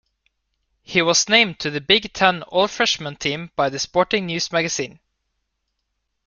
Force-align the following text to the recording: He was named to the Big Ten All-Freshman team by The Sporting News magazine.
He 0.81 1.03
was 1.03 1.29
named 1.29 1.59
to 1.59 1.69
the 1.69 1.79
Big 1.79 2.11
Ten 2.11 2.41
All-Freshman 2.41 3.17
team 3.17 3.51
by 3.55 3.69
The 3.69 3.77
Sporting 3.77 4.25
News 4.25 4.51
magazine. 4.51 4.99